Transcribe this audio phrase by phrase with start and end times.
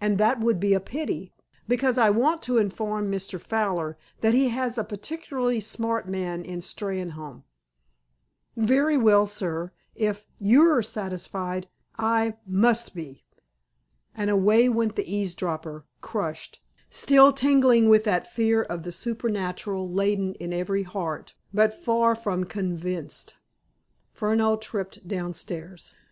[0.00, 1.32] And that would be a pity,
[1.68, 3.40] because I want to inform Mr.
[3.40, 7.44] Fowler that he has a particularly smart man in Steynholme."
[8.56, 13.22] "Very well, sir, if you're satisfied, I must be."
[14.12, 16.60] And away went the eavesdropper, crushed,
[16.90, 22.42] still tingling with that fear of the supernatural latent in every heart, but far from
[22.42, 23.36] convinced.
[24.10, 25.94] Furneaux tripped downstairs.